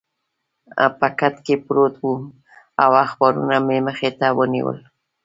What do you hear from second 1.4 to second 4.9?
کې پروت وم او اخبارونه مې مخې ته ونیول.